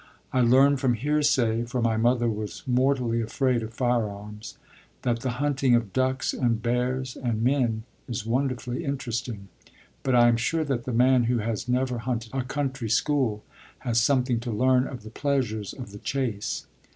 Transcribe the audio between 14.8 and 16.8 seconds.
of the pleasures of the chase.